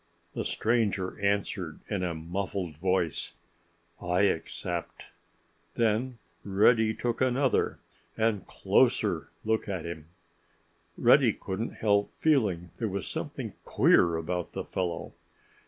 The 0.33 0.43
stranger 0.45 1.19
answered 1.19 1.79
in 1.87 2.01
a 2.01 2.15
muffled 2.15 2.75
voice, 2.77 3.33
"I 4.01 4.21
accept." 4.21 5.11
Then 5.75 6.17
Reddy 6.43 6.95
took 6.95 7.21
another—and 7.21 8.47
closer—look 8.47 9.69
at 9.69 9.85
him. 9.85 10.07
Reddy 10.97 11.33
couldn't 11.33 11.75
help 11.75 12.11
feeling 12.17 12.71
there 12.77 12.87
was 12.89 13.07
something 13.07 13.53
queer 13.63 14.15
about 14.15 14.53
the 14.53 14.63
fellow. 14.65 15.13